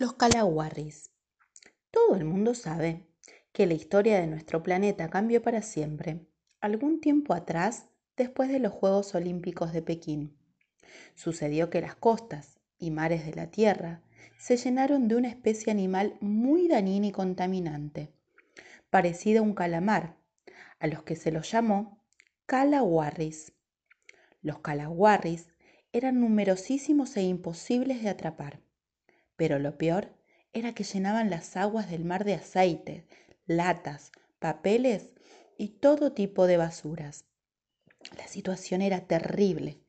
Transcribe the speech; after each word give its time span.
Los 0.00 0.14
Calaguarris. 0.14 1.10
Todo 1.90 2.16
el 2.16 2.24
mundo 2.24 2.54
sabe 2.54 3.06
que 3.52 3.66
la 3.66 3.74
historia 3.74 4.18
de 4.18 4.26
nuestro 4.26 4.62
planeta 4.62 5.10
cambió 5.10 5.42
para 5.42 5.60
siempre, 5.60 6.26
algún 6.62 7.02
tiempo 7.02 7.34
atrás, 7.34 7.90
después 8.16 8.48
de 8.48 8.60
los 8.60 8.72
Juegos 8.72 9.14
Olímpicos 9.14 9.74
de 9.74 9.82
Pekín. 9.82 10.38
Sucedió 11.14 11.68
que 11.68 11.82
las 11.82 11.96
costas 11.96 12.60
y 12.78 12.90
mares 12.90 13.26
de 13.26 13.34
la 13.34 13.50
Tierra 13.50 14.00
se 14.38 14.56
llenaron 14.56 15.06
de 15.06 15.16
una 15.16 15.28
especie 15.28 15.70
animal 15.70 16.16
muy 16.22 16.66
dañina 16.66 17.08
y 17.08 17.12
contaminante, 17.12 18.10
parecida 18.88 19.40
a 19.40 19.42
un 19.42 19.52
calamar, 19.52 20.16
a 20.78 20.86
los 20.86 21.02
que 21.02 21.14
se 21.14 21.30
los 21.30 21.52
llamó 21.52 22.02
calaguarris. 22.46 23.52
Los 24.40 24.60
calaguarris 24.60 25.52
eran 25.92 26.20
numerosísimos 26.20 27.18
e 27.18 27.22
imposibles 27.22 28.02
de 28.02 28.08
atrapar 28.08 28.62
pero 29.40 29.58
lo 29.58 29.78
peor 29.78 30.12
era 30.52 30.74
que 30.74 30.84
llenaban 30.84 31.30
las 31.30 31.56
aguas 31.56 31.88
del 31.90 32.04
mar 32.04 32.24
de 32.24 32.34
aceite, 32.34 33.06
latas, 33.46 34.12
papeles 34.38 35.14
y 35.56 35.68
todo 35.68 36.12
tipo 36.12 36.46
de 36.46 36.58
basuras. 36.58 37.24
La 38.18 38.28
situación 38.28 38.82
era 38.82 39.06
terrible, 39.06 39.80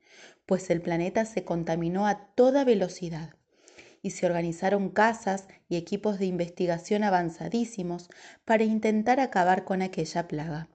pues 0.45 0.69
el 0.69 0.81
planeta 0.81 1.25
se 1.25 1.43
contaminó 1.43 2.07
a 2.07 2.27
toda 2.33 2.63
velocidad 2.63 3.35
y 4.01 4.11
se 4.11 4.25
organizaron 4.25 4.87
casas 4.89 5.49
y 5.67 5.75
equipos 5.75 6.17
de 6.17 6.27
investigación 6.27 7.03
avanzadísimos 7.03 8.07
para 8.45 8.63
intentar 8.63 9.19
acabar 9.19 9.65
con 9.65 9.81
aquella 9.81 10.29
plaga. 10.29 10.69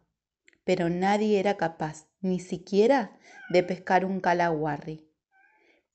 Pero 0.64 0.90
nadie 0.90 1.40
era 1.40 1.56
capaz, 1.56 2.08
ni 2.20 2.40
siquiera, 2.40 3.16
de 3.48 3.62
pescar 3.62 4.04
un 4.04 4.20
calaguarri. 4.20 5.08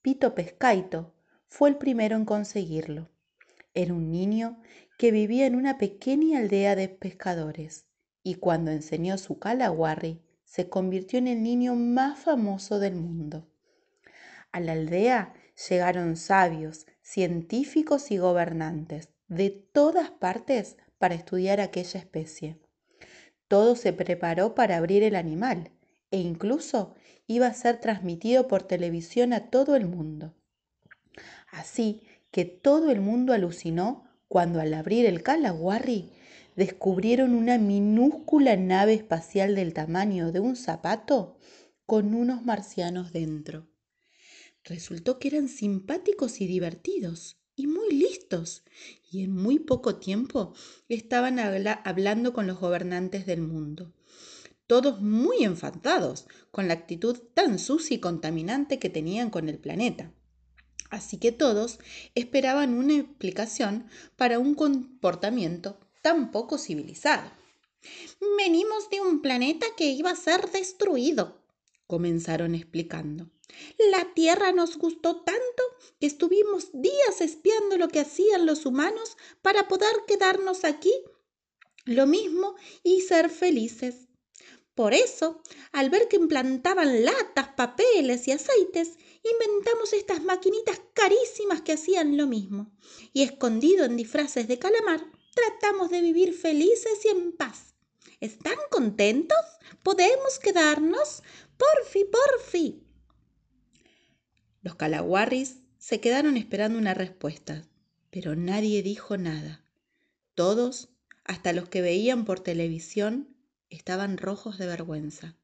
Pito 0.02 0.34
Pescaito 0.34 1.11
fue 1.52 1.68
el 1.68 1.76
primero 1.76 2.16
en 2.16 2.24
conseguirlo. 2.24 3.10
Era 3.74 3.92
un 3.92 4.10
niño 4.10 4.62
que 4.96 5.10
vivía 5.10 5.44
en 5.44 5.54
una 5.54 5.76
pequeña 5.76 6.38
aldea 6.38 6.74
de 6.76 6.88
pescadores 6.88 7.84
y 8.22 8.36
cuando 8.36 8.70
enseñó 8.70 9.18
su 9.18 9.38
calaguarri 9.38 10.22
se 10.44 10.70
convirtió 10.70 11.18
en 11.18 11.28
el 11.28 11.42
niño 11.42 11.74
más 11.74 12.18
famoso 12.18 12.78
del 12.78 12.94
mundo. 12.94 13.46
A 14.50 14.60
la 14.60 14.72
aldea 14.72 15.34
llegaron 15.68 16.16
sabios, 16.16 16.86
científicos 17.02 18.10
y 18.10 18.16
gobernantes 18.16 19.10
de 19.28 19.50
todas 19.50 20.10
partes 20.10 20.78
para 20.96 21.14
estudiar 21.14 21.60
aquella 21.60 22.00
especie. 22.00 22.62
Todo 23.46 23.76
se 23.76 23.92
preparó 23.92 24.54
para 24.54 24.78
abrir 24.78 25.02
el 25.02 25.16
animal 25.16 25.70
e 26.10 26.16
incluso 26.16 26.94
iba 27.26 27.46
a 27.46 27.52
ser 27.52 27.78
transmitido 27.78 28.48
por 28.48 28.62
televisión 28.62 29.34
a 29.34 29.50
todo 29.50 29.76
el 29.76 29.86
mundo. 29.86 30.34
Así 31.52 32.02
que 32.30 32.46
todo 32.46 32.90
el 32.90 33.00
mundo 33.00 33.32
alucinó 33.32 34.04
cuando 34.26 34.58
al 34.58 34.72
abrir 34.72 35.04
el 35.04 35.22
Calaguarri 35.22 36.10
descubrieron 36.56 37.34
una 37.34 37.58
minúscula 37.58 38.56
nave 38.56 38.94
espacial 38.94 39.54
del 39.54 39.74
tamaño 39.74 40.32
de 40.32 40.40
un 40.40 40.56
zapato 40.56 41.38
con 41.84 42.14
unos 42.14 42.42
marcianos 42.42 43.12
dentro. 43.12 43.68
Resultó 44.64 45.18
que 45.18 45.28
eran 45.28 45.48
simpáticos 45.48 46.40
y 46.40 46.46
divertidos 46.46 47.36
y 47.54 47.66
muy 47.66 47.90
listos, 47.90 48.64
y 49.10 49.22
en 49.22 49.36
muy 49.36 49.58
poco 49.58 49.96
tiempo 49.96 50.54
estaban 50.88 51.38
hablando 51.38 52.32
con 52.32 52.46
los 52.46 52.58
gobernantes 52.58 53.26
del 53.26 53.42
mundo, 53.42 53.92
todos 54.66 55.02
muy 55.02 55.44
enfadados 55.44 56.26
con 56.50 56.66
la 56.66 56.74
actitud 56.74 57.18
tan 57.34 57.58
sucia 57.58 57.96
y 57.96 58.00
contaminante 58.00 58.78
que 58.78 58.88
tenían 58.88 59.28
con 59.28 59.50
el 59.50 59.58
planeta. 59.58 60.14
Así 60.92 61.16
que 61.16 61.32
todos 61.32 61.78
esperaban 62.14 62.74
una 62.74 62.94
explicación 62.96 63.88
para 64.14 64.38
un 64.38 64.54
comportamiento 64.54 65.78
tan 66.02 66.30
poco 66.30 66.58
civilizado. 66.58 67.30
Venimos 68.36 68.90
de 68.90 69.00
un 69.00 69.22
planeta 69.22 69.64
que 69.74 69.86
iba 69.86 70.10
a 70.10 70.16
ser 70.16 70.50
destruido, 70.50 71.40
comenzaron 71.86 72.54
explicando. 72.54 73.30
La 73.90 74.12
Tierra 74.12 74.52
nos 74.52 74.76
gustó 74.76 75.22
tanto 75.22 75.62
que 75.98 76.06
estuvimos 76.06 76.68
días 76.74 77.22
espiando 77.22 77.78
lo 77.78 77.88
que 77.88 78.00
hacían 78.00 78.44
los 78.44 78.66
humanos 78.66 79.16
para 79.40 79.68
poder 79.68 79.94
quedarnos 80.06 80.64
aquí 80.64 80.92
lo 81.86 82.06
mismo 82.06 82.54
y 82.82 83.00
ser 83.00 83.30
felices. 83.30 84.08
Por 84.74 84.94
eso, 84.94 85.42
al 85.72 85.90
ver 85.90 86.08
que 86.08 86.16
implantaban 86.16 87.04
latas, 87.04 87.48
papeles 87.56 88.26
y 88.26 88.32
aceites, 88.32 88.96
inventamos 89.22 89.92
estas 89.92 90.22
maquinitas 90.22 90.80
carísimas 90.94 91.60
que 91.60 91.72
hacían 91.72 92.16
lo 92.16 92.26
mismo. 92.26 92.72
Y 93.12 93.22
escondido 93.22 93.84
en 93.84 93.96
disfraces 93.96 94.48
de 94.48 94.58
calamar, 94.58 95.04
tratamos 95.34 95.90
de 95.90 96.00
vivir 96.00 96.32
felices 96.32 97.04
y 97.04 97.08
en 97.08 97.32
paz. 97.32 97.74
¿Están 98.20 98.56
contentos? 98.70 99.38
¿Podemos 99.82 100.38
quedarnos? 100.38 101.22
Porfi, 101.58 102.04
porfi. 102.04 102.82
Los 104.62 104.76
calaguarris 104.76 105.56
se 105.78 106.00
quedaron 106.00 106.36
esperando 106.36 106.78
una 106.78 106.94
respuesta, 106.94 107.68
pero 108.10 108.36
nadie 108.36 108.82
dijo 108.82 109.16
nada. 109.16 109.66
Todos, 110.34 110.90
hasta 111.24 111.52
los 111.52 111.68
que 111.68 111.82
veían 111.82 112.24
por 112.24 112.40
televisión, 112.40 113.31
estaban 113.72 114.18
rojos 114.18 114.58
de 114.58 114.66
vergüenza, 114.66 115.36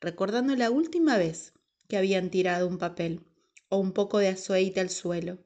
recordando 0.00 0.54
la 0.54 0.70
última 0.70 1.16
vez 1.16 1.54
que 1.88 1.96
habían 1.96 2.30
tirado 2.30 2.68
un 2.68 2.78
papel 2.78 3.24
o 3.68 3.78
un 3.78 3.92
poco 3.92 4.18
de 4.18 4.28
aceite 4.28 4.80
al 4.80 4.90
suelo. 4.90 5.38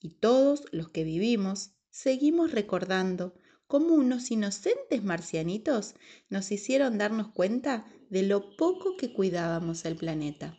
Y 0.00 0.10
todos 0.10 0.64
los 0.72 0.88
que 0.88 1.04
vivimos 1.04 1.72
seguimos 1.90 2.52
recordando 2.52 3.34
cómo 3.66 3.94
unos 3.94 4.30
inocentes 4.30 5.04
marcianitos 5.04 5.94
nos 6.28 6.50
hicieron 6.50 6.98
darnos 6.98 7.28
cuenta 7.28 7.86
de 8.10 8.22
lo 8.22 8.56
poco 8.56 8.96
que 8.96 9.12
cuidábamos 9.12 9.84
el 9.84 9.96
planeta. 9.96 10.56